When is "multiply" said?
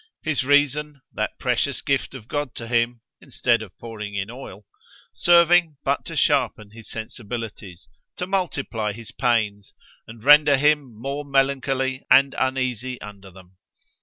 8.25-8.93